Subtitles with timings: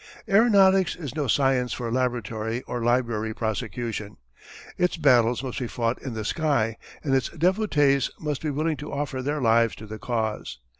[0.27, 4.17] Aeronautics is no science for laboratory or library prosecution.
[4.75, 8.91] Its battles must be fought in the sky, and its devotees must be willing to
[8.91, 10.57] offer their lives to the cause.